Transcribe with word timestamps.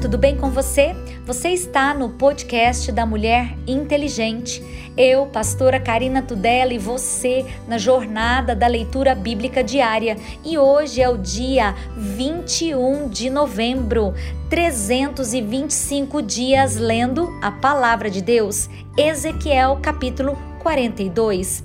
tudo 0.00 0.16
bem 0.16 0.34
com 0.34 0.50
você? 0.50 0.96
Você 1.26 1.50
está 1.50 1.92
no 1.92 2.08
podcast 2.08 2.90
da 2.90 3.04
Mulher 3.04 3.54
Inteligente. 3.66 4.64
Eu, 4.96 5.26
pastora 5.26 5.78
Karina 5.78 6.22
Tudela 6.22 6.72
e 6.72 6.78
você 6.78 7.44
na 7.68 7.76
jornada 7.76 8.56
da 8.56 8.66
leitura 8.66 9.14
bíblica 9.14 9.62
diária. 9.62 10.16
E 10.42 10.56
hoje 10.56 11.02
é 11.02 11.08
o 11.08 11.18
dia 11.18 11.74
21 11.98 13.10
de 13.10 13.28
novembro, 13.28 14.14
325 14.48 16.22
dias 16.22 16.76
lendo 16.76 17.28
a 17.42 17.52
palavra 17.52 18.08
de 18.08 18.22
Deus. 18.22 18.70
Ezequiel 18.96 19.80
capítulo 19.82 20.34
42. 20.60 21.62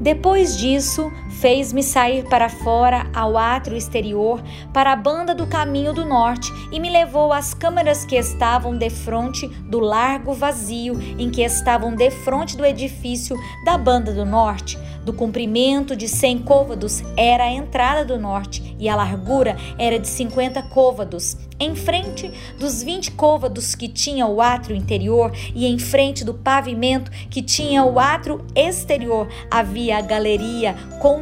Depois 0.00 0.56
disso, 0.56 1.12
fez-me 1.40 1.82
sair 1.82 2.24
para 2.28 2.48
fora 2.48 3.06
ao 3.14 3.36
átrio 3.36 3.76
exterior, 3.76 4.42
para 4.72 4.92
a 4.92 4.96
banda 4.96 5.34
do 5.34 5.46
caminho 5.46 5.92
do 5.92 6.04
norte, 6.04 6.52
e 6.72 6.80
me 6.80 6.90
levou 6.90 7.32
às 7.32 7.54
câmaras 7.54 8.04
que 8.04 8.16
estavam 8.16 8.76
defronte 8.76 9.46
do 9.46 9.78
largo 9.78 10.32
vazio, 10.32 10.94
em 11.18 11.30
que 11.30 11.42
estavam 11.42 11.94
defronte 11.94 12.56
do 12.56 12.64
edifício 12.64 13.36
da 13.64 13.76
banda 13.76 14.12
do 14.12 14.24
norte. 14.24 14.78
Do 15.04 15.12
comprimento 15.12 15.94
de 15.94 16.08
cem 16.08 16.36
côvados 16.36 17.00
era 17.16 17.44
a 17.44 17.52
entrada 17.52 18.04
do 18.04 18.18
norte, 18.18 18.74
e 18.78 18.88
a 18.88 18.96
largura 18.96 19.56
era 19.78 19.98
de 19.98 20.08
cinquenta 20.08 20.62
côvados. 20.62 21.36
Em 21.58 21.74
frente 21.74 22.30
dos 22.58 22.82
vinte 22.82 23.10
côvados 23.12 23.74
que 23.74 23.88
tinha 23.88 24.26
o 24.26 24.42
átrio 24.42 24.76
interior 24.76 25.32
e 25.54 25.64
em 25.64 25.78
frente 25.78 26.22
do 26.22 26.34
pavimento 26.34 27.10
que 27.30 27.40
tinha 27.40 27.82
o 27.82 27.98
átrio 27.98 28.44
exterior, 28.54 29.26
havia 29.50 29.96
a 29.96 30.02
galeria 30.02 30.74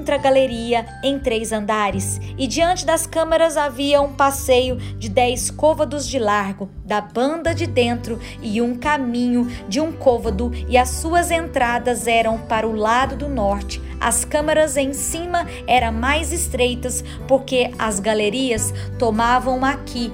contra 0.04 0.16
a 0.16 0.18
galeria 0.18 0.84
em 1.02 1.18
três 1.18 1.50
andares. 1.50 2.20
E 2.36 2.46
diante 2.46 2.84
das 2.84 3.06
câmaras 3.06 3.56
havia 3.56 4.02
um 4.02 4.12
passeio 4.12 4.76
de 4.76 5.08
dez 5.08 5.50
côvados 5.50 6.06
de 6.06 6.18
largo, 6.18 6.68
da 6.84 7.00
banda 7.00 7.54
de 7.54 7.66
dentro, 7.66 8.20
e 8.42 8.60
um 8.60 8.76
caminho 8.76 9.50
de 9.66 9.80
um 9.80 9.90
côvado, 9.90 10.52
e 10.68 10.76
as 10.76 10.90
suas 10.90 11.30
entradas 11.30 12.06
eram 12.06 12.36
para 12.36 12.68
o 12.68 12.76
lado 12.76 13.16
do 13.16 13.30
norte. 13.30 13.80
As 13.98 14.26
câmaras 14.26 14.76
em 14.76 14.92
cima 14.92 15.46
eram 15.66 15.90
mais 15.90 16.34
estreitas, 16.34 17.02
porque 17.26 17.70
as 17.78 17.98
galerias 17.98 18.74
tomavam 18.98 19.64
aqui 19.64 20.12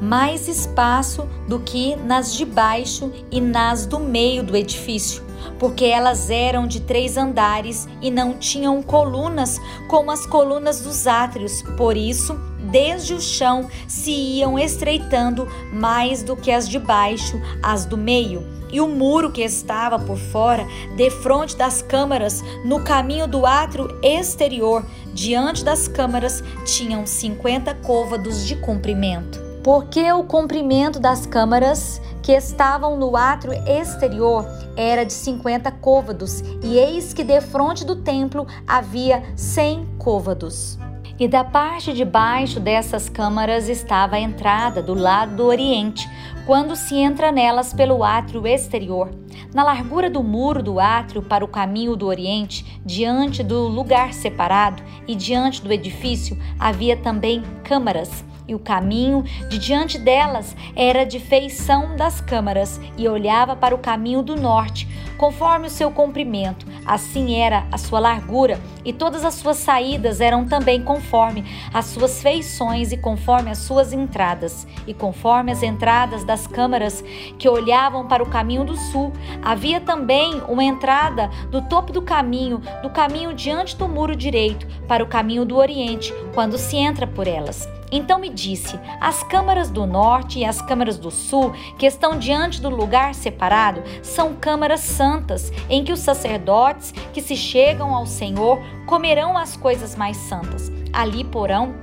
mais 0.00 0.48
espaço 0.48 1.28
do 1.48 1.60
que 1.60 1.96
nas 1.96 2.34
de 2.34 2.44
baixo 2.44 3.12
e 3.30 3.40
nas 3.40 3.86
do 3.86 3.98
meio 3.98 4.42
do 4.42 4.56
edifício, 4.56 5.22
porque 5.58 5.84
elas 5.84 6.30
eram 6.30 6.66
de 6.66 6.80
três 6.80 7.16
andares 7.16 7.88
e 8.00 8.10
não 8.10 8.34
tinham 8.34 8.82
colunas 8.82 9.60
como 9.88 10.10
as 10.10 10.26
colunas 10.26 10.80
dos 10.80 11.06
átrios. 11.06 11.62
Por 11.76 11.96
isso, 11.96 12.38
desde 12.70 13.14
o 13.14 13.20
chão 13.20 13.68
se 13.88 14.10
iam 14.10 14.58
estreitando 14.58 15.48
mais 15.72 16.22
do 16.22 16.36
que 16.36 16.50
as 16.50 16.68
de 16.68 16.78
baixo, 16.78 17.40
as 17.62 17.84
do 17.84 17.96
meio. 17.96 18.56
E 18.70 18.80
o 18.80 18.88
muro 18.88 19.30
que 19.30 19.42
estava 19.42 19.96
por 19.96 20.18
fora, 20.18 20.66
defronte 20.96 21.56
das 21.56 21.80
câmaras, 21.80 22.42
no 22.64 22.82
caminho 22.82 23.28
do 23.28 23.46
átrio 23.46 23.96
exterior, 24.02 24.84
diante 25.14 25.64
das 25.64 25.86
câmaras, 25.86 26.42
tinham 26.64 27.06
cinquenta 27.06 27.72
côvados 27.74 28.44
de 28.44 28.56
comprimento 28.56 29.45
porque 29.66 30.12
o 30.12 30.22
comprimento 30.22 31.00
das 31.00 31.26
câmaras 31.26 32.00
que 32.22 32.30
estavam 32.30 32.96
no 32.96 33.16
átrio 33.16 33.52
exterior 33.66 34.46
era 34.76 35.04
de 35.04 35.12
50 35.12 35.72
côvados, 35.72 36.40
e 36.62 36.78
eis 36.78 37.12
que 37.12 37.24
defronte 37.24 37.84
do 37.84 37.96
templo 37.96 38.46
havia 38.64 39.24
100 39.34 39.84
côvados. 39.98 40.78
E 41.18 41.26
da 41.26 41.42
parte 41.42 41.92
de 41.92 42.04
baixo 42.04 42.60
dessas 42.60 43.08
câmaras 43.08 43.68
estava 43.68 44.14
a 44.14 44.20
entrada 44.20 44.80
do 44.80 44.94
lado 44.94 45.34
do 45.34 45.46
oriente, 45.46 46.08
quando 46.46 46.76
se 46.76 46.94
entra 46.94 47.32
nelas 47.32 47.72
pelo 47.72 48.04
átrio 48.04 48.46
exterior. 48.46 49.10
Na 49.52 49.64
largura 49.64 50.08
do 50.08 50.22
muro 50.22 50.62
do 50.62 50.78
átrio 50.78 51.22
para 51.22 51.44
o 51.44 51.48
caminho 51.48 51.96
do 51.96 52.06
oriente, 52.06 52.80
diante 52.86 53.42
do 53.42 53.66
lugar 53.66 54.14
separado 54.14 54.80
e 55.08 55.16
diante 55.16 55.60
do 55.60 55.72
edifício, 55.72 56.38
havia 56.56 56.96
também 56.96 57.42
câmaras 57.64 58.24
e 58.48 58.54
o 58.54 58.58
caminho 58.58 59.24
de 59.48 59.58
diante 59.58 59.98
delas 59.98 60.56
era 60.74 61.04
de 61.04 61.18
feição 61.18 61.96
das 61.96 62.20
câmaras, 62.20 62.80
e 62.96 63.08
olhava 63.08 63.56
para 63.56 63.74
o 63.74 63.78
caminho 63.78 64.22
do 64.22 64.36
norte, 64.36 64.88
conforme 65.16 65.66
o 65.66 65.70
seu 65.70 65.90
comprimento, 65.90 66.66
assim 66.84 67.36
era 67.36 67.66
a 67.72 67.78
sua 67.78 67.98
largura, 67.98 68.60
e 68.84 68.92
todas 68.92 69.24
as 69.24 69.34
suas 69.34 69.56
saídas 69.56 70.20
eram 70.20 70.46
também 70.46 70.82
conforme 70.82 71.44
as 71.72 71.86
suas 71.86 72.22
feições 72.22 72.92
e 72.92 72.96
conforme 72.96 73.50
as 73.50 73.58
suas 73.58 73.92
entradas, 73.92 74.66
e 74.86 74.94
conforme 74.94 75.50
as 75.50 75.62
entradas 75.62 76.24
das 76.24 76.46
câmaras 76.46 77.02
que 77.38 77.48
olhavam 77.48 78.06
para 78.06 78.22
o 78.22 78.28
caminho 78.28 78.64
do 78.64 78.76
sul, 78.76 79.12
havia 79.42 79.80
também 79.80 80.40
uma 80.48 80.64
entrada 80.64 81.28
do 81.50 81.62
topo 81.62 81.92
do 81.92 82.02
caminho, 82.02 82.60
do 82.82 82.90
caminho 82.90 83.34
diante 83.34 83.76
do 83.76 83.88
muro 83.88 84.14
direito, 84.14 84.66
para 84.86 85.02
o 85.02 85.06
caminho 85.06 85.44
do 85.44 85.56
oriente, 85.56 86.12
quando 86.34 86.58
se 86.58 86.76
entra 86.76 87.06
por 87.06 87.26
elas. 87.26 87.68
Então 87.90 88.18
me 88.18 88.28
disse: 88.28 88.78
as 89.00 89.22
câmaras 89.22 89.70
do 89.70 89.86
norte 89.86 90.40
e 90.40 90.44
as 90.44 90.60
câmaras 90.60 90.98
do 90.98 91.10
sul, 91.10 91.52
que 91.78 91.86
estão 91.86 92.18
diante 92.18 92.60
do 92.60 92.68
lugar 92.68 93.14
separado, 93.14 93.82
são 94.02 94.34
câmaras 94.34 94.80
santas, 94.80 95.52
em 95.68 95.84
que 95.84 95.92
os 95.92 96.00
sacerdotes 96.00 96.92
que 97.12 97.22
se 97.22 97.36
chegam 97.36 97.94
ao 97.94 98.06
Senhor 98.06 98.60
comerão 98.86 99.36
as 99.36 99.56
coisas 99.56 99.94
mais 99.96 100.16
santas. 100.16 100.70
Ali 100.92 101.24
porão 101.24 101.74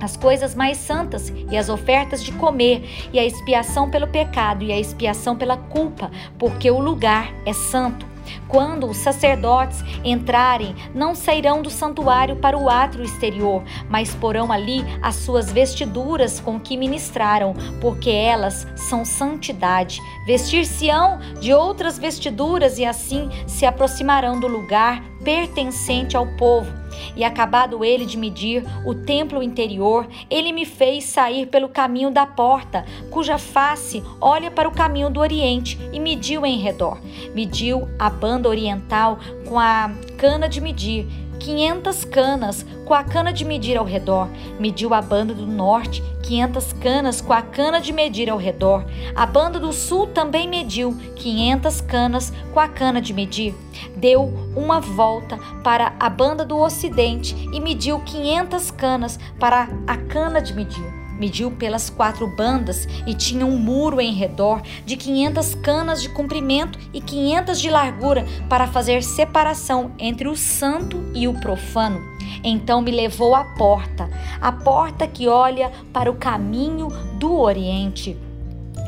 as 0.00 0.16
coisas 0.16 0.54
mais 0.54 0.76
santas 0.76 1.32
e 1.50 1.56
as 1.56 1.68
ofertas 1.68 2.22
de 2.22 2.32
comer, 2.32 3.08
e 3.12 3.18
a 3.18 3.24
expiação 3.24 3.90
pelo 3.90 4.06
pecado 4.06 4.62
e 4.62 4.72
a 4.72 4.78
expiação 4.78 5.36
pela 5.36 5.56
culpa, 5.56 6.10
porque 6.38 6.70
o 6.70 6.78
lugar 6.78 7.32
é 7.46 7.52
santo. 7.52 8.15
Quando 8.48 8.86
os 8.88 8.98
sacerdotes 8.98 9.82
entrarem, 10.04 10.74
não 10.94 11.14
sairão 11.14 11.62
do 11.62 11.70
santuário 11.70 12.36
para 12.36 12.56
o 12.56 12.68
átrio 12.68 13.04
exterior, 13.04 13.62
mas 13.88 14.14
porão 14.14 14.52
ali 14.52 14.84
as 15.02 15.16
suas 15.16 15.50
vestiduras 15.50 16.40
com 16.40 16.58
que 16.58 16.76
ministraram, 16.76 17.54
porque 17.80 18.10
elas 18.10 18.66
são 18.76 19.04
santidade. 19.04 20.00
Vestir-se-ão 20.26 21.18
de 21.40 21.52
outras 21.52 21.98
vestiduras 21.98 22.78
e 22.78 22.84
assim 22.84 23.28
se 23.46 23.64
aproximarão 23.66 24.38
do 24.38 24.46
lugar 24.46 25.02
pertencente 25.24 26.16
ao 26.16 26.26
povo. 26.36 26.85
E 27.16 27.24
acabado 27.24 27.84
ele 27.84 28.06
de 28.06 28.16
medir 28.16 28.64
o 28.84 28.94
templo 28.94 29.42
interior, 29.42 30.06
ele 30.30 30.52
me 30.52 30.64
fez 30.64 31.04
sair 31.04 31.46
pelo 31.46 31.68
caminho 31.68 32.10
da 32.10 32.26
porta, 32.26 32.84
cuja 33.10 33.38
face 33.38 34.02
olha 34.20 34.50
para 34.50 34.68
o 34.68 34.72
caminho 34.72 35.10
do 35.10 35.20
oriente, 35.20 35.78
e 35.92 36.00
mediu 36.00 36.44
em 36.44 36.58
redor. 36.58 37.00
Mediu 37.34 37.88
a 37.98 38.10
banda 38.10 38.48
oriental 38.48 39.18
com 39.46 39.58
a 39.58 39.90
cana 40.16 40.48
de 40.48 40.60
medir 40.60 41.06
500 41.38 42.04
canas 42.04 42.66
com 42.84 42.94
a 42.94 43.04
cana 43.04 43.32
de 43.32 43.44
medir 43.44 43.76
ao 43.76 43.84
redor. 43.84 44.28
Mediu 44.58 44.94
a 44.94 45.02
banda 45.02 45.34
do 45.34 45.46
norte, 45.46 46.02
500 46.22 46.72
canas 46.74 47.20
com 47.20 47.32
a 47.32 47.42
cana 47.42 47.80
de 47.80 47.92
medir 47.92 48.30
ao 48.30 48.38
redor. 48.38 48.84
A 49.14 49.26
banda 49.26 49.58
do 49.58 49.72
sul 49.72 50.06
também 50.06 50.48
mediu 50.48 50.96
500 51.16 51.80
canas 51.82 52.32
com 52.52 52.60
a 52.60 52.68
cana 52.68 53.00
de 53.00 53.12
medir. 53.12 53.54
Deu 53.96 54.24
uma 54.56 54.80
volta 54.80 55.38
para 55.62 55.94
a 55.98 56.08
banda 56.08 56.44
do 56.44 56.58
ocidente 56.58 57.34
e 57.52 57.60
mediu 57.60 58.00
500 58.00 58.70
canas 58.70 59.18
para 59.38 59.68
a 59.86 59.96
cana 59.96 60.40
de 60.40 60.54
medir 60.54 61.05
mediu 61.18 61.50
pelas 61.50 61.90
quatro 61.90 62.26
bandas 62.26 62.88
e 63.06 63.14
tinha 63.14 63.46
um 63.46 63.58
muro 63.58 64.00
em 64.00 64.12
redor 64.12 64.62
de 64.84 64.96
500 64.96 65.54
canas 65.56 66.02
de 66.02 66.08
comprimento 66.08 66.78
e 66.92 67.00
500 67.00 67.60
de 67.60 67.70
largura 67.70 68.26
para 68.48 68.66
fazer 68.66 69.02
separação 69.02 69.92
entre 69.98 70.28
o 70.28 70.36
santo 70.36 70.98
e 71.14 71.26
o 71.28 71.34
profano. 71.34 72.00
Então 72.42 72.80
me 72.80 72.90
levou 72.90 73.34
à 73.34 73.44
porta, 73.44 74.08
a 74.40 74.52
porta 74.52 75.06
que 75.06 75.28
olha 75.28 75.72
para 75.92 76.10
o 76.10 76.16
caminho 76.16 76.88
do 77.18 77.38
Oriente. 77.38 78.16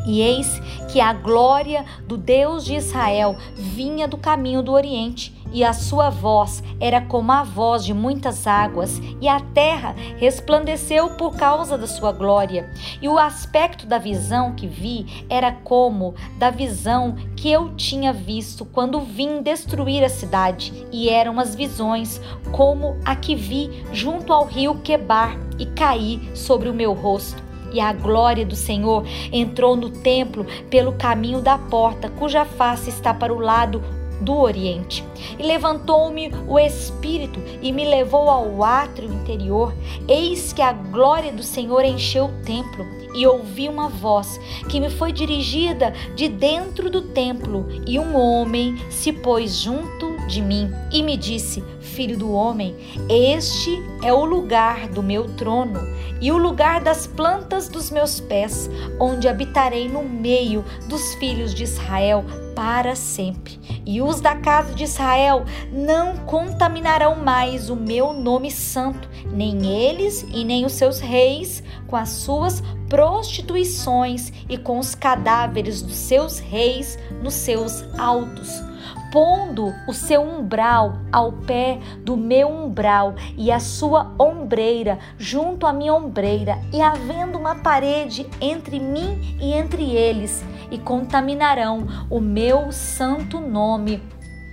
E 0.07 0.23
eis 0.23 0.61
que 0.91 1.01
a 1.01 1.13
glória 1.13 1.85
do 2.07 2.17
Deus 2.17 2.65
de 2.65 2.75
Israel 2.75 3.37
vinha 3.55 4.09
do 4.09 4.17
caminho 4.17 4.63
do 4.63 4.73
Oriente 4.73 5.38
e 5.53 5.65
a 5.65 5.73
sua 5.73 6.11
voz 6.11 6.63
era 6.81 7.01
como 7.01 7.33
a 7.33 7.43
voz 7.43 7.85
de 7.85 7.93
muitas 7.93 8.47
águas, 8.47 9.01
e 9.21 9.29
a 9.29 9.41
terra 9.41 9.95
resplandeceu 10.17 11.11
por 11.11 11.37
causa 11.37 11.77
da 11.77 11.87
sua 11.87 12.13
glória. 12.13 12.71
E 13.01 13.09
o 13.09 13.19
aspecto 13.19 13.87
da 13.87 13.99
visão 13.99 14.55
que 14.55 14.67
vi 14.67 15.25
era 15.29 15.53
como 15.53 16.15
da 16.39 16.51
visão 16.51 17.17
que 17.37 17.51
eu 17.51 17.75
tinha 17.77 18.13
visto 18.13 18.65
quando 18.65 19.01
vim 19.01 19.43
destruir 19.43 20.05
a 20.05 20.09
cidade, 20.09 20.87
e 20.93 21.09
eram 21.09 21.39
as 21.39 21.55
visões 21.55 22.21
como 22.53 22.97
a 23.05 23.15
que 23.17 23.35
vi 23.35 23.85
junto 23.93 24.33
ao 24.33 24.45
rio 24.45 24.77
Quebar 24.83 25.37
e 25.59 25.67
caí 25.67 26.31
sobre 26.35 26.69
o 26.69 26.75
meu 26.75 26.93
rosto 26.93 27.49
e 27.73 27.81
a 27.81 27.93
glória 27.93 28.47
do 28.47 28.57
Senhor 28.57 29.05
entrou 29.33 29.77
no 29.77 29.91
templo 29.91 30.47
pelo 30.71 30.93
caminho 30.93 31.41
da 31.41 31.59
porta, 31.59 32.09
cuja 32.09 32.45
face 32.45 32.89
está 32.89 33.13
para 33.13 33.33
o 33.33 33.39
lado 33.39 33.83
do 34.21 34.37
Oriente. 34.37 35.05
E 35.39 35.43
levantou-me 35.43 36.33
o 36.47 36.59
Espírito 36.59 37.41
e 37.63 37.73
me 37.73 37.85
levou 37.85 38.29
ao 38.31 38.63
átrio 38.63 39.13
interior. 39.13 39.75
Eis 40.07 40.53
que 40.53 40.63
a 40.63 40.73
glória 40.73 41.33
do 41.33 41.43
Senhor 41.43 41.85
encheu 41.85 42.27
o 42.27 42.43
templo 42.45 42.87
e 43.15 43.27
ouvi 43.27 43.69
uma 43.69 43.89
voz 43.89 44.41
que 44.69 44.81
me 44.81 44.91
foi 44.91 45.13
dirigida 45.13 45.93
de 46.15 46.29
dentro 46.29 46.91
do 46.91 47.03
templo, 47.03 47.67
e 47.87 47.99
um 47.99 48.17
homem 48.17 48.77
se 48.91 49.13
pôs 49.13 49.57
junto 49.57 50.17
de 50.27 50.43
mim 50.43 50.71
e 50.93 51.03
me 51.03 51.17
disse: 51.17 51.65
Filho 51.81 52.17
do 52.17 52.33
homem, 52.33 52.77
este 53.09 53.83
é 54.03 54.13
o 54.13 54.25
lugar 54.25 54.89
do 54.89 55.03
meu 55.03 55.25
trono 55.35 55.81
e 56.21 56.31
o 56.31 56.39
lugar 56.39 56.81
das 56.81 57.07
plantas 57.07 57.69
dos 57.69 57.91
meus 57.91 58.21
pés, 58.21 58.71
onde 59.01 59.29
habitarei 59.29 59.89
no 59.89 60.03
meio 60.03 60.65
dos 60.89 61.15
filhos 61.15 61.55
de 61.55 61.65
Israel 61.65 62.25
para 62.59 62.97
sempre. 62.97 63.57
E 63.87 64.03
os 64.03 64.21
da 64.21 64.35
casa 64.35 64.75
de 64.75 64.83
Israel 64.83 65.45
não 65.73 66.17
contaminarão 66.17 67.15
mais 67.15 67.71
o 67.71 67.77
meu 67.77 68.13
nome 68.13 68.51
santo, 68.51 69.09
nem 69.33 69.65
eles 69.65 70.27
e 70.35 70.45
nem 70.45 70.67
os 70.67 70.73
seus 70.73 70.99
reis, 70.99 71.63
com 71.87 71.95
as 71.95 72.09
suas 72.09 72.61
prostituições 72.89 74.33
e 74.49 74.59
com 74.59 74.81
os 74.81 74.93
cadáveres 74.97 75.83
dos 75.83 75.95
seus 75.95 76.41
reis 76.41 76.99
nos 77.23 77.35
seus 77.35 77.85
altos 77.97 78.68
pondo 79.13 79.75
o 79.87 79.93
seu 79.93 80.23
umbral 80.23 80.99
ao 81.11 81.33
pé 81.33 81.79
do 82.05 82.17
meu 82.17 82.49
umbral 82.49 83.15
e 83.37 83.51
a 83.51 83.61
sua 83.61 84.13
ombreira 84.19 84.99
junto 85.19 85.67
à 85.67 85.73
minha 85.73 85.95
ombreira, 85.95 86.59
e 86.73 86.81
havendo 86.81 87.39
uma 87.39 87.57
parede 87.57 88.27
entre 88.41 88.79
mim 88.79 89.37
e 89.41 89.53
entre 89.53 89.95
eles, 89.95 90.45
e 90.71 90.79
contaminarão 90.79 91.87
o 92.11 92.21
meu 92.21 92.71
santo 92.73 93.41
nome 93.41 94.03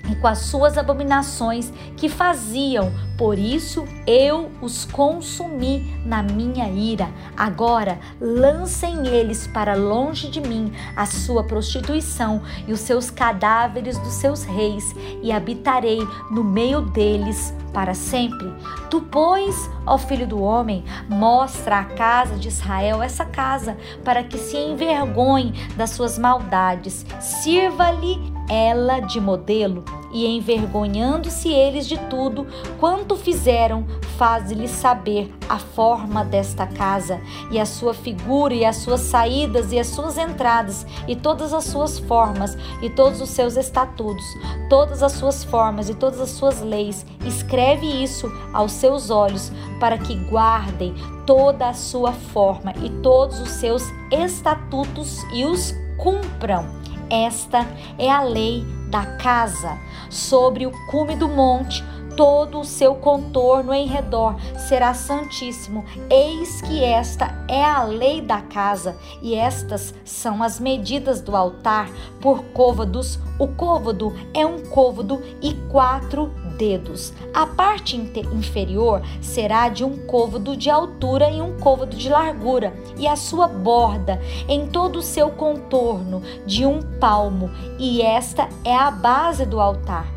e 0.09 0.15
com 0.15 0.27
as 0.27 0.39
suas 0.39 0.77
abominações 0.77 1.71
que 1.97 2.09
faziam. 2.09 2.91
Por 3.17 3.39
isso 3.39 3.85
eu 4.05 4.51
os 4.61 4.85
consumi 4.85 6.01
na 6.05 6.21
minha 6.21 6.69
ira. 6.69 7.09
Agora 7.37 7.99
lancem 8.19 9.07
eles 9.07 9.47
para 9.47 9.73
longe 9.73 10.29
de 10.29 10.41
mim 10.41 10.71
a 10.95 11.05
sua 11.05 11.43
prostituição 11.43 12.41
e 12.67 12.73
os 12.73 12.81
seus 12.81 13.09
cadáveres 13.09 13.97
dos 13.97 14.13
seus 14.13 14.43
reis, 14.43 14.83
e 15.23 15.31
habitarei 15.31 16.05
no 16.29 16.43
meio 16.43 16.81
deles 16.81 17.53
para 17.73 17.93
sempre. 17.93 18.53
Tu, 18.89 19.01
pois, 19.01 19.69
ó 19.85 19.97
filho 19.97 20.27
do 20.27 20.41
homem, 20.41 20.83
mostra 21.09 21.79
à 21.79 21.83
casa 21.83 22.35
de 22.35 22.47
Israel 22.47 23.01
essa 23.03 23.25
casa, 23.25 23.77
para 24.03 24.23
que 24.23 24.37
se 24.37 24.57
envergonhe 24.57 25.53
das 25.75 25.91
suas 25.91 26.17
maldades. 26.17 27.05
Sirva-lhe 27.19 28.34
ela 28.49 28.99
de 28.99 29.19
modelo, 29.19 29.83
e 30.11 30.25
envergonhando-se 30.27 31.49
eles 31.49 31.87
de 31.87 31.97
tudo 32.09 32.47
quanto 32.79 33.15
fizeram, 33.15 33.85
faz-lhes 34.17 34.71
saber 34.71 35.33
a 35.49 35.57
forma 35.57 36.23
desta 36.23 36.65
casa, 36.65 37.19
e 37.51 37.59
a 37.59 37.65
sua 37.65 37.93
figura, 37.93 38.53
e 38.53 38.63
as 38.63 38.77
suas 38.77 39.01
saídas, 39.01 39.71
e 39.71 39.79
as 39.79 39.87
suas 39.87 40.17
entradas, 40.17 40.85
e 41.07 41.15
todas 41.15 41.53
as 41.53 41.65
suas 41.65 41.99
formas, 41.99 42.57
e 42.81 42.89
todos 42.89 43.19
os 43.19 43.29
seus 43.29 43.57
estatutos, 43.57 44.25
todas 44.69 45.03
as 45.03 45.13
suas 45.13 45.43
formas, 45.43 45.89
e 45.89 45.93
todas 45.93 46.21
as 46.21 46.29
suas 46.29 46.61
leis. 46.61 47.05
Escreve 47.25 47.85
isso 47.85 48.31
aos 48.53 48.71
seus 48.71 49.09
olhos, 49.09 49.51
para 49.79 49.97
que 49.97 50.15
guardem 50.15 50.93
toda 51.25 51.69
a 51.69 51.73
sua 51.73 52.13
forma 52.13 52.71
e 52.83 52.89
todos 53.01 53.39
os 53.39 53.49
seus 53.49 53.83
estatutos 54.11 55.23
e 55.33 55.43
os 55.43 55.73
cumpram 55.97 56.84
esta 57.09 57.67
é 57.97 58.09
a 58.09 58.21
lei 58.21 58.63
da 58.89 59.05
casa. 59.17 59.77
Sobre 60.09 60.65
o 60.65 60.71
cume 60.89 61.15
do 61.15 61.27
monte, 61.27 61.83
todo 62.15 62.61
o 62.61 62.65
seu 62.65 62.95
contorno 62.95 63.73
em 63.73 63.87
redor 63.87 64.35
será 64.57 64.93
santíssimo. 64.93 65.83
Eis 66.09 66.61
que 66.61 66.83
esta 66.83 67.45
é 67.47 67.63
a 67.63 67.83
lei 67.83 68.21
da 68.21 68.41
casa, 68.41 68.97
e 69.21 69.35
estas 69.35 69.93
são 70.03 70.41
as 70.41 70.59
medidas 70.59 71.21
do 71.21 71.35
altar 71.35 71.89
por 72.21 72.43
côvados. 72.45 73.19
O 73.37 73.47
côvado 73.47 74.13
é 74.33 74.45
um 74.45 74.63
côvado 74.65 75.21
e 75.41 75.53
quatro 75.69 76.31
dedos. 76.57 77.13
A 77.33 77.45
parte 77.45 77.95
inferior 77.95 79.01
será 79.21 79.69
de 79.69 79.83
um 79.83 79.97
côvado 80.05 80.55
de 80.55 80.69
altura 80.69 81.29
e 81.29 81.41
um 81.41 81.57
côvado 81.57 81.95
de 81.95 82.09
largura, 82.09 82.73
e 82.97 83.07
a 83.07 83.15
sua 83.15 83.47
borda 83.47 84.21
em 84.47 84.67
todo 84.67 84.99
o 84.99 85.03
seu 85.03 85.29
contorno 85.29 86.21
de 86.45 86.65
um 86.65 86.81
palmo, 86.99 87.49
e 87.77 88.01
esta 88.01 88.49
é 88.63 88.75
a 88.75 88.89
base 88.89 89.45
do 89.45 89.59
altar 89.59 90.14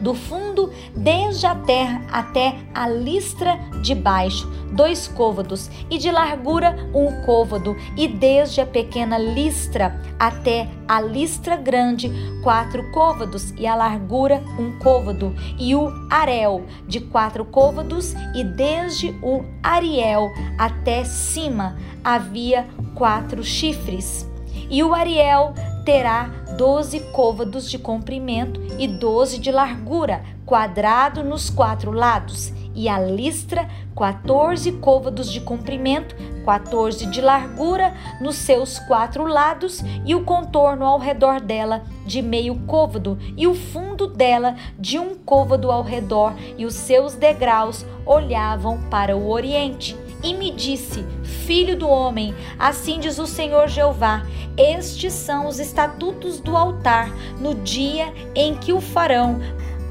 do 0.00 0.14
fundo 0.14 0.72
desde 0.96 1.46
a 1.46 1.54
terra 1.54 2.02
até 2.10 2.56
a 2.74 2.88
listra 2.88 3.56
de 3.82 3.94
baixo, 3.94 4.50
dois 4.72 5.06
côvados, 5.08 5.70
e 5.90 5.98
de 5.98 6.10
largura 6.10 6.76
um 6.94 7.24
côvado, 7.24 7.76
e 7.96 8.08
desde 8.08 8.60
a 8.60 8.66
pequena 8.66 9.18
listra 9.18 10.00
até 10.18 10.68
a 10.88 11.00
listra 11.00 11.56
grande, 11.56 12.10
quatro 12.42 12.90
côvados, 12.92 13.52
e 13.58 13.66
a 13.66 13.74
largura 13.74 14.42
um 14.58 14.78
côvado, 14.78 15.34
e 15.58 15.74
o 15.74 15.88
arel 16.10 16.64
de 16.86 17.00
quatro 17.00 17.44
côvados, 17.44 18.14
e 18.34 18.44
desde 18.44 19.10
o 19.22 19.44
ariel 19.62 20.30
até 20.58 21.04
cima 21.04 21.76
havia 22.02 22.66
quatro 22.94 23.42
chifres. 23.42 24.28
E 24.68 24.82
o 24.84 24.94
ariel 24.94 25.52
terá 25.84 26.30
doze 26.56 27.00
côvados 27.12 27.70
de 27.70 27.78
comprimento 27.78 28.60
e 28.78 28.86
doze 28.86 29.38
de 29.38 29.50
largura, 29.50 30.22
quadrado 30.44 31.22
nos 31.22 31.48
quatro 31.48 31.90
lados, 31.90 32.52
e 32.74 32.88
a 32.88 32.98
listra, 32.98 33.68
14 33.96 34.72
côvados 34.72 35.30
de 35.32 35.40
comprimento, 35.40 36.14
14 36.44 37.06
de 37.06 37.20
largura 37.20 37.94
nos 38.20 38.36
seus 38.36 38.78
quatro 38.80 39.26
lados, 39.26 39.82
e 40.04 40.14
o 40.14 40.24
contorno 40.24 40.84
ao 40.84 40.98
redor 40.98 41.40
dela 41.40 41.82
de 42.06 42.22
meio 42.22 42.56
côvado, 42.66 43.18
e 43.36 43.46
o 43.46 43.54
fundo 43.54 44.06
dela 44.06 44.54
de 44.78 44.98
um 44.98 45.14
côvado 45.14 45.70
ao 45.70 45.82
redor, 45.82 46.34
e 46.56 46.64
os 46.64 46.74
seus 46.74 47.14
degraus 47.14 47.84
olhavam 48.06 48.80
para 48.90 49.16
o 49.16 49.30
oriente 49.30 49.96
e 50.22 50.34
me 50.34 50.50
disse: 50.50 51.04
Filho 51.46 51.76
do 51.76 51.88
homem, 51.88 52.34
assim 52.58 52.98
diz 52.98 53.18
o 53.18 53.26
Senhor 53.26 53.68
Jeová: 53.68 54.22
Estes 54.56 55.12
são 55.12 55.46
os 55.46 55.58
estatutos 55.58 56.40
do 56.40 56.56
altar 56.56 57.10
no 57.40 57.54
dia 57.54 58.12
em 58.34 58.54
que 58.54 58.72
o 58.72 58.80
farão, 58.80 59.40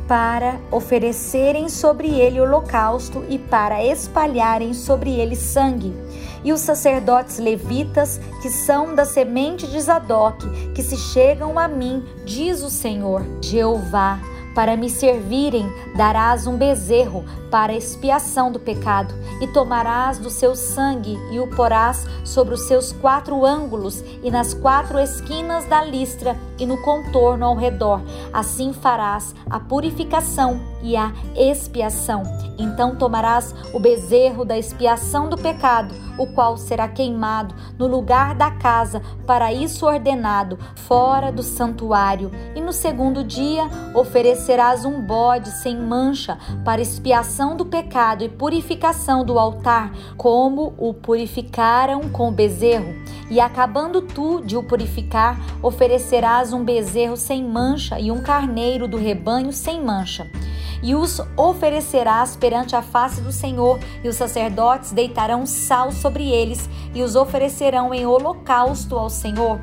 para 0.07 0.59
oferecerem 0.71 1.69
sobre 1.69 2.09
ele 2.09 2.41
holocausto 2.41 3.23
e 3.29 3.37
para 3.37 3.83
espalharem 3.83 4.73
sobre 4.73 5.11
ele 5.11 5.35
sangue. 5.35 5.93
E 6.43 6.51
os 6.51 6.61
sacerdotes 6.61 7.37
levitas, 7.37 8.19
que 8.41 8.49
são 8.49 8.95
da 8.95 9.05
semente 9.05 9.67
de 9.67 9.79
Zadok, 9.79 10.71
que 10.73 10.81
se 10.81 10.97
chegam 10.97 11.59
a 11.59 11.67
mim, 11.67 12.03
diz 12.25 12.63
o 12.63 12.69
Senhor 12.69 13.23
Jeová 13.41 14.19
para 14.53 14.75
me 14.75 14.89
servirem, 14.89 15.71
darás 15.95 16.47
um 16.47 16.57
bezerro 16.57 17.23
para 17.49 17.73
expiação 17.73 18.51
do 18.51 18.59
pecado, 18.59 19.13
e 19.41 19.47
tomarás 19.47 20.17
do 20.17 20.29
seu 20.29 20.55
sangue 20.55 21.17
e 21.31 21.39
o 21.39 21.47
porás 21.47 22.05
sobre 22.23 22.53
os 22.53 22.67
seus 22.67 22.91
quatro 22.91 23.45
ângulos 23.45 24.03
e 24.23 24.29
nas 24.29 24.53
quatro 24.53 24.99
esquinas 24.99 25.65
da 25.65 25.83
listra 25.83 26.35
e 26.59 26.65
no 26.65 26.77
contorno 26.81 27.45
ao 27.45 27.55
redor. 27.55 28.01
Assim 28.33 28.73
farás 28.73 29.33
a 29.49 29.59
purificação 29.59 30.59
e 30.81 30.95
a 30.95 31.11
expiação. 31.35 32.23
Então 32.57 32.95
tomarás 32.95 33.53
o 33.73 33.79
bezerro 33.79 34.43
da 34.43 34.57
expiação 34.57 35.29
do 35.29 35.37
pecado, 35.37 35.93
o 36.17 36.27
qual 36.27 36.57
será 36.57 36.87
queimado 36.87 37.55
no 37.77 37.87
lugar 37.87 38.35
da 38.35 38.51
casa, 38.51 39.01
para 39.25 39.53
isso 39.53 39.85
ordenado, 39.85 40.59
fora 40.75 41.31
do 41.31 41.41
santuário. 41.41 42.31
E 42.55 42.61
no 42.61 42.73
segundo 42.73 43.23
dia 43.23 43.69
oferecerás 43.95 44.83
um 44.85 45.01
bode 45.01 45.49
sem 45.51 45.77
mancha 45.77 46.37
para 46.65 46.81
expiação 46.81 47.55
do 47.55 47.65
pecado 47.65 48.23
e 48.23 48.29
purificação 48.29 49.23
do 49.23 49.39
altar, 49.39 49.91
como 50.17 50.73
o 50.77 50.93
purificaram 50.93 52.09
com 52.09 52.27
o 52.27 52.31
bezerro. 52.31 52.93
E 53.29 53.39
acabando 53.39 54.01
tu 54.01 54.41
de 54.41 54.57
o 54.57 54.63
purificar, 54.63 55.39
oferecerás 55.61 56.48
um 56.53 56.63
bezerro 56.63 57.17
sem 57.17 57.43
mancha 57.43 57.99
e 57.99 58.11
um 58.11 58.21
carneiro 58.21 58.87
do 58.87 58.97
rebanho 58.97 59.51
sem 59.51 59.83
mancha. 59.83 60.27
E 60.81 60.95
os 60.95 61.21
oferecerás 61.35 62.35
perante 62.35 62.75
a 62.75 62.81
face 62.81 63.21
do 63.21 63.31
Senhor, 63.31 63.79
e 64.03 64.07
os 64.07 64.15
sacerdotes 64.15 64.91
deitarão 64.91 65.45
sal 65.45 65.91
sobre 65.91 66.29
eles 66.29 66.69
e 66.93 67.01
os 67.01 67.15
oferecerão 67.15 67.93
em 67.93 68.05
holocausto 68.05 68.97
ao 68.97 69.09
Senhor. 69.09 69.59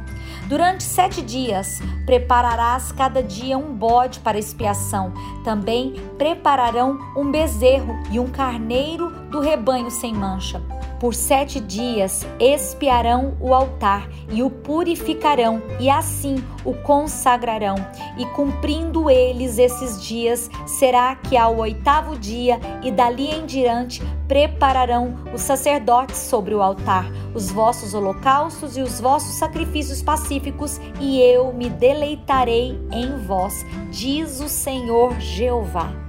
Durante 0.49 0.85
sete 0.85 1.23
dias 1.23 1.81
prepararás 2.05 2.93
cada 2.93 3.21
dia 3.21 3.59
um 3.59 3.75
bode 3.75 4.21
para 4.21 4.39
expiação. 4.39 5.13
Também 5.43 5.95
prepararão 6.17 6.99
um 7.17 7.31
bezerro 7.31 7.97
e 8.13 8.21
um 8.21 8.29
carneiro 8.29 9.11
do 9.29 9.41
rebanho 9.41 9.91
sem 9.91 10.15
mancha. 10.15 10.63
Por 11.01 11.15
sete 11.15 11.61
dias 11.61 12.25
espiarão 12.41 13.37
o 13.39 13.53
altar 13.53 14.09
e 14.31 14.43
o 14.43 14.49
purificarão, 14.49 15.63
e 15.79 15.91
assim 15.91 16.43
o 16.65 16.73
consagrarão. 16.73 17.77
E 18.17 18.25
cumprindo 18.27 19.11
eles 19.11 19.59
esses 19.59 20.03
dias, 20.03 20.51
será 20.65 20.96
que 21.23 21.37
ao 21.37 21.57
oitavo 21.59 22.19
dia 22.19 22.59
e 22.83 22.91
dali 22.91 23.27
em 23.27 23.45
diante 23.45 24.03
prepararão 24.27 25.15
os 25.35 25.43
sacerdotes 25.43 26.19
sobre 26.19 26.55
o 26.55 26.63
altar 26.63 27.07
os 27.37 27.51
vossos 27.51 27.93
holocaustos 27.93 28.79
e 28.79 28.81
os 28.81 28.99
vossos 28.99 29.35
sacrifícios 29.35 30.01
pacíficos, 30.01 30.81
e 30.99 31.21
eu 31.21 31.53
me 31.53 31.69
deleitarei 31.69 32.81
em 32.91 33.19
vós, 33.19 33.65
diz 33.91 34.41
o 34.41 34.49
Senhor 34.49 35.21
Jeová. 35.21 36.06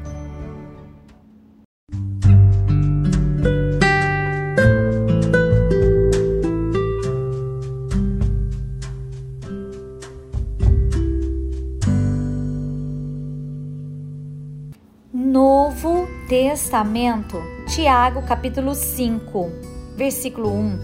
Testamento, 16.27 17.41
Tiago 17.73 18.21
capítulo 18.21 18.75
5, 18.75 19.49
versículo 19.95 20.51
1. 20.51 20.79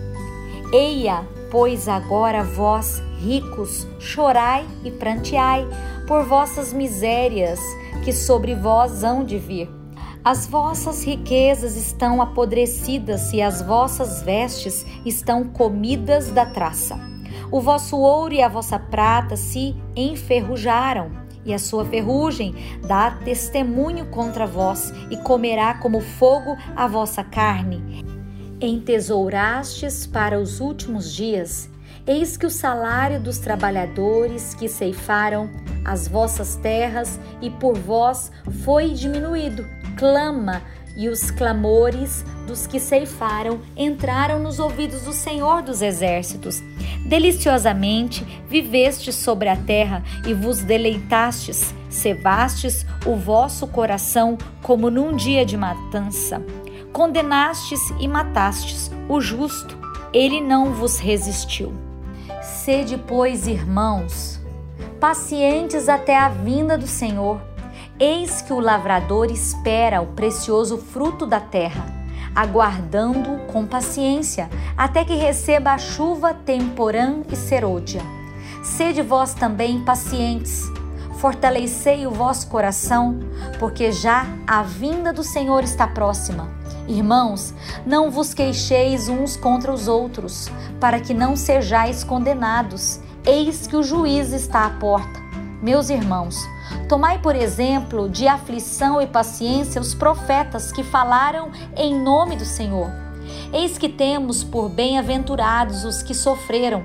Eia, 0.72 1.28
pois 1.52 1.90
agora 1.90 2.42
vós, 2.42 3.04
ricos, 3.18 3.86
chorai 4.00 4.66
e 4.86 4.92
pranteai 4.92 5.68
por 6.08 6.24
vossas 6.24 6.72
misérias, 6.72 7.60
que 8.06 8.14
sobre 8.14 8.56
vós 8.56 9.04
hão 9.04 9.26
de 9.26 9.38
vir. 9.38 9.70
As 10.24 10.48
vossas 10.48 11.04
riquezas 11.04 11.76
estão 11.76 12.22
apodrecidas 12.22 13.34
e 13.34 13.42
as 13.42 13.62
vossas 13.62 14.22
vestes 14.22 14.86
estão 15.06 15.44
comidas 15.44 16.32
da 16.32 16.46
traça. 16.46 16.98
O 17.52 17.60
vosso 17.60 17.98
ouro 17.98 18.34
e 18.34 18.42
a 18.42 18.48
vossa 18.48 18.80
prata 18.80 19.36
se 19.36 19.76
enferrujaram 19.94 21.23
e 21.46 21.54
a 21.54 21.60
sua 21.60 21.86
ferrugem 21.86 22.56
dá 22.88 23.12
testemunho 23.12 24.06
contra 24.08 24.46
vós, 24.46 24.94
e 25.10 25.18
comerá 25.18 25.76
como 25.76 26.00
fogo 26.00 26.58
a 26.76 26.88
vossa 26.88 27.24
carne. 27.24 28.04
Entesourastes 28.62 30.08
para 30.08 30.40
os 30.40 30.60
últimos 30.60 31.14
dias, 31.14 31.70
eis 32.08 32.38
que 32.38 32.46
o 32.46 32.50
salário 32.50 33.20
dos 33.20 33.40
trabalhadores 33.40 34.54
que 34.54 34.68
ceifaram 34.68 35.50
as 35.86 36.08
vossas 36.08 36.56
terras 36.56 37.20
e 37.42 37.50
por 37.50 37.78
vós 37.78 38.32
foi 38.64 38.92
diminuído. 38.92 39.66
Clama 39.98 40.62
e 40.96 41.10
os 41.10 41.32
clamores 41.32 42.24
dos 42.46 42.68
que 42.68 42.80
ceifaram 42.80 43.60
entraram 43.76 44.40
nos 44.40 44.60
ouvidos 44.60 45.04
do 45.04 45.14
Senhor 45.14 45.62
dos 45.62 45.82
Exércitos. 45.82 46.62
Deliciosamente 47.06 48.24
vivestes 48.48 49.16
sobre 49.16 49.50
a 49.50 49.56
terra 49.56 50.04
e 50.26 50.34
vos 50.34 50.62
deleitastes, 50.62 51.74
cevastes 51.90 52.86
o 53.06 53.16
vosso 53.16 53.68
coração 53.68 54.38
como 54.62 54.90
num 54.90 55.16
dia 55.16 55.46
de 55.46 55.58
matança. 55.58 56.44
Condenastes 56.92 57.82
e 58.00 58.08
matastes 58.08 58.92
o 59.10 59.20
justo, 59.20 59.78
ele 60.14 60.40
não 60.40 60.74
vos 60.74 61.00
resistiu. 61.00 61.74
Sede, 62.42 62.98
pois, 62.98 63.48
irmãos, 63.48 64.40
pacientes 65.00 65.90
até 65.90 66.18
a 66.18 66.30
vinda 66.30 66.78
do 66.78 66.88
Senhor 66.88 67.42
Eis 68.00 68.42
que 68.42 68.52
o 68.52 68.60
lavrador 68.60 69.30
espera 69.30 70.02
o 70.02 70.08
precioso 70.08 70.80
fruto 70.80 71.28
da 71.28 71.40
terra, 71.40 71.86
aguardando 72.36 73.38
com 73.52 73.68
paciência 73.68 74.50
até 74.76 75.06
que 75.06 75.14
receba 75.14 75.72
a 75.72 75.78
chuva 75.78 76.34
temporã 76.34 77.22
e 77.32 77.36
serôdia. 77.36 78.02
Sede 78.64 79.04
vós 79.04 79.36
também 79.36 79.82
pacientes, 79.82 80.64
fortalecei 81.20 82.08
o 82.08 82.12
vosso 82.12 82.48
coração, 82.48 83.20
porque 83.60 83.92
já 83.92 84.26
a 84.48 84.64
vinda 84.64 85.14
do 85.14 85.24
Senhor 85.24 85.64
está 85.64 85.86
próxima. 85.86 86.50
Irmãos, 86.88 87.54
não 87.86 88.10
vos 88.10 88.34
queixeis 88.34 89.08
uns 89.08 89.38
contra 89.38 89.72
os 89.72 89.88
outros, 89.88 90.50
para 90.80 91.00
que 91.00 91.14
não 91.14 91.36
sejais 91.36 92.04
condenados. 92.04 93.00
Eis 93.24 93.68
que 93.68 93.76
o 93.76 93.84
juiz 93.84 94.34
está 94.34 94.66
à 94.66 94.70
porta. 94.72 95.22
Meus 95.62 95.90
irmãos, 95.90 96.36
Tomai, 96.88 97.20
por 97.20 97.36
exemplo, 97.36 98.10
de 98.10 98.28
aflição 98.28 99.02
e 99.02 99.08
paciência 99.08 99.82
os 99.82 99.94
profetas 99.94 100.72
que 100.72 100.84
falaram 100.84 101.52
em 101.76 102.00
nome 102.00 102.36
do 102.36 102.46
Senhor. 102.46 102.90
Eis 103.52 103.78
que 103.78 103.90
temos 103.90 104.44
por 104.44 104.70
bem-aventurados 104.70 105.86
os 105.86 106.02
que 106.02 106.14
sofreram. 106.14 106.84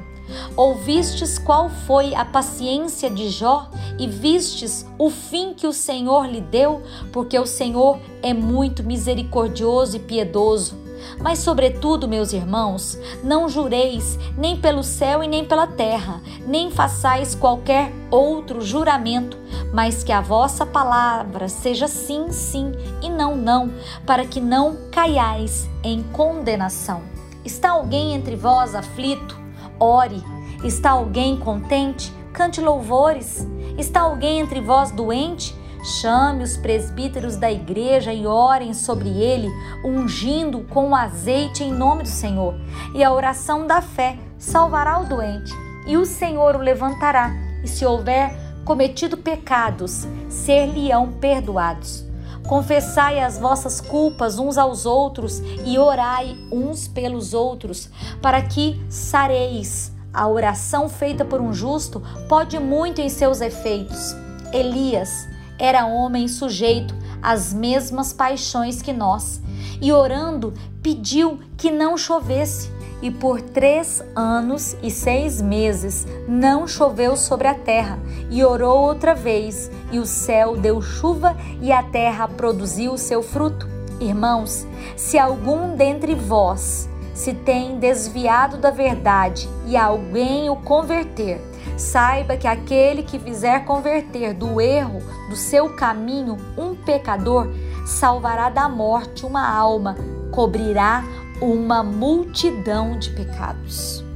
Ouvistes 0.56 1.38
qual 1.38 1.70
foi 1.70 2.14
a 2.14 2.24
paciência 2.24 3.08
de 3.08 3.30
Jó 3.30 3.70
e 3.98 4.06
vistes 4.06 4.86
o 4.98 5.08
fim 5.08 5.54
que 5.54 5.66
o 5.66 5.72
Senhor 5.72 6.26
lhe 6.26 6.40
deu, 6.40 6.82
porque 7.12 7.38
o 7.38 7.46
Senhor 7.46 7.98
é 8.22 8.34
muito 8.34 8.84
misericordioso 8.84 9.96
e 9.96 10.00
piedoso 10.00 10.87
mas, 11.20 11.38
sobretudo, 11.40 12.08
meus 12.08 12.32
irmãos, 12.32 12.98
não 13.22 13.48
jureis 13.48 14.18
nem 14.36 14.56
pelo 14.56 14.82
céu 14.82 15.22
e 15.22 15.28
nem 15.28 15.44
pela 15.44 15.66
terra, 15.66 16.20
nem 16.46 16.70
façais 16.70 17.34
qualquer 17.34 17.92
outro 18.10 18.60
juramento, 18.60 19.36
mas 19.72 20.02
que 20.02 20.12
a 20.12 20.20
vossa 20.20 20.64
palavra 20.64 21.48
seja 21.48 21.88
sim, 21.88 22.30
sim 22.30 22.72
e 23.02 23.08
não, 23.08 23.36
não, 23.36 23.72
para 24.06 24.24
que 24.24 24.40
não 24.40 24.76
caiais 24.90 25.68
em 25.82 26.02
condenação. 26.02 27.02
Está 27.44 27.70
alguém 27.70 28.14
entre 28.14 28.36
vós 28.36 28.74
aflito? 28.74 29.38
Ore. 29.80 30.22
Está 30.64 30.90
alguém 30.90 31.36
contente? 31.36 32.12
Cante 32.32 32.60
louvores. 32.60 33.46
Está 33.78 34.00
alguém 34.00 34.40
entre 34.40 34.60
vós 34.60 34.90
doente? 34.90 35.57
Chame 35.82 36.42
os 36.42 36.56
presbíteros 36.56 37.36
da 37.36 37.50
igreja 37.50 38.12
e 38.12 38.26
orem 38.26 38.74
sobre 38.74 39.08
ele, 39.08 39.48
ungindo 39.84 40.60
com 40.70 40.94
azeite 40.94 41.62
em 41.62 41.72
nome 41.72 42.02
do 42.02 42.08
Senhor. 42.08 42.54
E 42.94 43.02
a 43.04 43.12
oração 43.12 43.66
da 43.66 43.80
fé 43.80 44.18
salvará 44.38 45.00
o 45.00 45.06
doente, 45.06 45.52
e 45.86 45.96
o 45.96 46.04
Senhor 46.04 46.56
o 46.56 46.60
levantará. 46.60 47.32
E 47.62 47.68
se 47.68 47.84
houver 47.84 48.34
cometido 48.64 49.16
pecados, 49.16 50.06
ser-lhe-ão 50.28 51.12
perdoados. 51.12 52.04
Confessai 52.46 53.20
as 53.20 53.38
vossas 53.38 53.80
culpas 53.80 54.38
uns 54.38 54.56
aos 54.56 54.86
outros 54.86 55.42
e 55.64 55.78
orai 55.78 56.36
uns 56.50 56.88
pelos 56.88 57.34
outros, 57.34 57.90
para 58.20 58.42
que 58.42 58.80
sareis. 58.88 59.92
A 60.12 60.26
oração 60.26 60.88
feita 60.88 61.24
por 61.24 61.40
um 61.40 61.52
justo 61.52 62.02
pode 62.28 62.58
muito 62.58 63.00
em 63.00 63.08
seus 63.08 63.40
efeitos. 63.40 64.16
Elias, 64.52 65.28
era 65.58 65.86
homem 65.86 66.28
sujeito 66.28 66.94
às 67.22 67.52
mesmas 67.52 68.12
paixões 68.12 68.80
que 68.80 68.92
nós, 68.92 69.40
e 69.80 69.92
orando 69.92 70.54
pediu 70.82 71.38
que 71.56 71.70
não 71.70 71.96
chovesse. 71.96 72.70
E 73.00 73.12
por 73.12 73.40
três 73.40 74.02
anos 74.16 74.76
e 74.82 74.90
seis 74.90 75.40
meses 75.40 76.04
não 76.26 76.66
choveu 76.66 77.16
sobre 77.16 77.46
a 77.46 77.54
terra, 77.54 77.96
e 78.28 78.42
orou 78.44 78.80
outra 78.80 79.14
vez, 79.14 79.70
e 79.92 80.00
o 80.00 80.06
céu 80.06 80.56
deu 80.56 80.82
chuva 80.82 81.36
e 81.60 81.70
a 81.70 81.80
terra 81.82 82.26
produziu 82.26 82.92
o 82.92 82.98
seu 82.98 83.22
fruto. 83.22 83.68
Irmãos, 84.00 84.66
se 84.96 85.16
algum 85.16 85.76
dentre 85.76 86.14
vós 86.14 86.88
se 87.14 87.34
tem 87.34 87.78
desviado 87.78 88.58
da 88.58 88.70
verdade 88.70 89.48
e 89.66 89.76
alguém 89.76 90.48
o 90.48 90.54
converter, 90.56 91.40
Saiba 91.78 92.36
que 92.36 92.48
aquele 92.48 93.04
que 93.04 93.20
fizer 93.20 93.64
converter 93.64 94.34
do 94.34 94.60
erro 94.60 94.98
do 95.30 95.36
seu 95.36 95.76
caminho 95.76 96.36
um 96.56 96.74
pecador, 96.74 97.48
salvará 97.86 98.50
da 98.50 98.68
morte 98.68 99.24
uma 99.24 99.48
alma, 99.48 99.96
cobrirá 100.32 101.04
uma 101.40 101.84
multidão 101.84 102.98
de 102.98 103.10
pecados. 103.10 104.07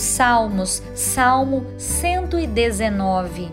Os 0.00 0.04
salmos, 0.04 0.82
Salmo 0.94 1.66
119. 1.76 3.50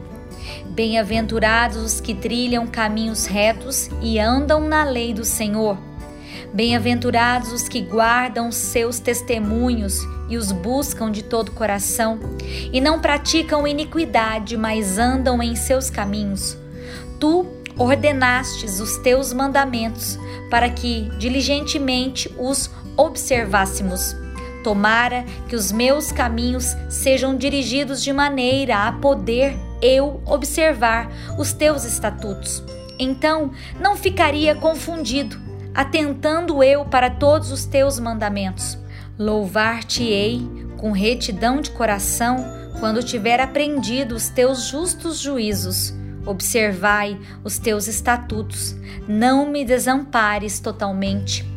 Bem-aventurados 0.70 1.75
os 1.75 2.00
que 2.00 2.16
trilham 2.16 2.66
caminhos 2.66 3.25
retos 3.25 3.89
e 4.01 4.18
andam 4.18 4.62
na 4.62 4.86
lei 4.86 5.13
do 5.13 5.25
Senhor. 5.25 5.77
Bem-aventurados 6.54 7.51
os 7.51 7.68
que 7.68 7.82
guardam 7.82 8.50
seus 8.50 8.98
testemunhos 8.98 10.00
e 10.30 10.38
os 10.38 10.54
buscam 10.54 11.12
de 11.12 11.22
todo 11.22 11.51
coração, 11.51 12.18
e 12.72 12.80
não 12.80 13.01
praticam 13.01 13.68
iniquidade, 13.68 14.56
mas 14.56 14.98
andam 14.98 15.44
em 15.44 15.54
seus 15.54 15.89
caminhos. 15.89 16.58
Tu 17.20 17.46
ordenastes 17.77 18.80
os 18.80 18.96
teus 19.00 19.34
mandamentos 19.34 20.18
para 20.50 20.70
que 20.70 21.10
diligentemente 21.18 22.34
os 22.39 22.72
observássemos. 22.96 24.16
Tomara 24.67 25.24
que 25.47 25.55
os 25.55 25.71
meus 25.71 26.12
caminhos 26.12 26.75
sejam 26.89 27.38
dirigidos 27.38 28.03
de 28.03 28.12
maneira 28.12 28.86
a 28.86 28.91
poder 28.91 29.57
eu 29.81 30.21
observar 30.25 31.09
os 31.39 31.53
teus 31.53 31.86
estatutos. 31.86 32.62
Então 33.00 33.51
não 33.79 33.95
ficaria 33.95 34.53
confundido, 34.55 35.39
atentando 35.74 36.62
eu 36.62 36.83
para 36.83 37.09
todos 37.09 37.50
os 37.50 37.63
teus 37.63 37.97
mandamentos. 37.97 38.77
Louvar-te-ei 39.17 40.45
com 40.75 40.91
retidão 40.91 41.62
de 41.62 41.71
coração 41.71 42.36
quando 42.81 43.01
tiver 43.01 43.39
aprendido 43.39 44.15
os 44.15 44.27
teus 44.27 44.65
justos 44.67 45.17
juízos. 45.17 45.93
Observai 46.25 47.17
os 47.41 47.57
teus 47.57 47.88
estatutos, 47.88 48.75
não 49.07 49.50
me 49.50 49.63
desampares 49.63 50.59
totalmente. 50.59 51.56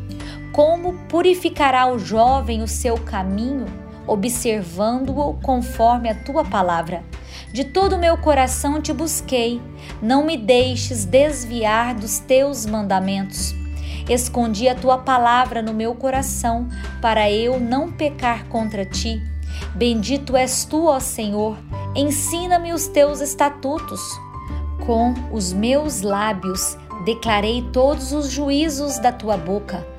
Como 0.51 0.93
purificará 1.07 1.87
o 1.87 1.97
jovem 1.97 2.61
o 2.61 2.67
seu 2.67 2.97
caminho, 2.97 3.67
observando-o 4.05 5.35
conforme 5.35 6.09
a 6.09 6.15
tua 6.15 6.43
palavra? 6.43 7.05
De 7.53 7.63
todo 7.63 7.93
o 7.93 7.97
meu 7.97 8.17
coração 8.17 8.81
te 8.81 8.91
busquei, 8.91 9.61
não 10.01 10.25
me 10.25 10.35
deixes 10.35 11.05
desviar 11.05 11.95
dos 11.95 12.19
teus 12.19 12.65
mandamentos. 12.65 13.55
Escondi 14.09 14.67
a 14.67 14.75
tua 14.75 14.97
palavra 14.97 15.61
no 15.61 15.73
meu 15.73 15.95
coração, 15.95 16.67
para 17.01 17.31
eu 17.31 17.57
não 17.57 17.89
pecar 17.89 18.45
contra 18.47 18.83
ti. 18.83 19.21
Bendito 19.73 20.35
és 20.35 20.65
tu, 20.65 20.87
ó 20.87 20.99
Senhor, 20.99 21.57
ensina-me 21.95 22.73
os 22.73 22.87
teus 22.87 23.21
estatutos. 23.21 24.01
Com 24.85 25.13
os 25.31 25.53
meus 25.53 26.01
lábios 26.01 26.77
declarei 27.05 27.61
todos 27.71 28.11
os 28.11 28.29
juízos 28.29 28.99
da 28.99 29.13
tua 29.13 29.37
boca. 29.37 29.90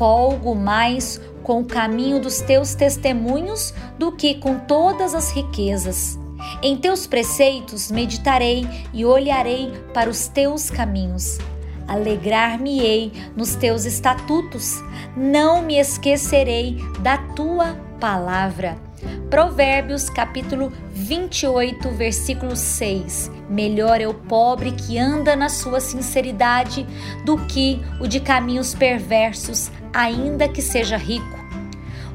Folgo 0.00 0.54
mais 0.54 1.20
com 1.42 1.60
o 1.60 1.64
caminho 1.66 2.18
dos 2.18 2.40
teus 2.40 2.74
testemunhos 2.74 3.74
do 3.98 4.10
que 4.10 4.36
com 4.36 4.58
todas 4.58 5.14
as 5.14 5.30
riquezas. 5.30 6.18
Em 6.62 6.74
teus 6.74 7.06
preceitos 7.06 7.90
meditarei 7.90 8.66
e 8.94 9.04
olharei 9.04 9.70
para 9.92 10.08
os 10.08 10.26
teus 10.26 10.70
caminhos. 10.70 11.36
Alegrar-me-ei 11.86 13.12
nos 13.36 13.54
teus 13.56 13.84
estatutos, 13.84 14.82
não 15.14 15.60
me 15.60 15.78
esquecerei 15.78 16.78
da 17.00 17.18
tua 17.18 17.76
palavra. 18.00 18.78
Provérbios 19.28 20.10
capítulo 20.10 20.72
28, 20.92 21.88
versículo 21.90 22.56
6. 22.56 23.30
Melhor 23.48 24.00
é 24.00 24.08
o 24.08 24.14
pobre 24.14 24.72
que 24.72 24.98
anda 24.98 25.34
na 25.36 25.48
sua 25.48 25.80
sinceridade 25.80 26.86
do 27.24 27.38
que 27.46 27.80
o 28.00 28.06
de 28.06 28.20
caminhos 28.20 28.74
perversos, 28.74 29.70
ainda 29.92 30.48
que 30.48 30.62
seja 30.62 30.96
rico. 30.96 31.38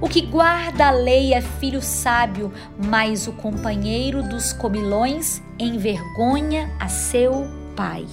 O 0.02 0.10
que 0.10 0.22
guarda 0.22 0.88
a 0.88 0.92
lei 0.92 1.34
é 1.34 1.42
filho 1.42 1.82
sábio, 1.82 2.52
mas 2.78 3.28
o 3.28 3.32
companheiro 3.32 4.22
dos 4.22 4.52
comilões 4.52 5.42
envergonha 5.58 6.70
a 6.80 6.90
seu 6.90 7.48
pai. 7.76 8.06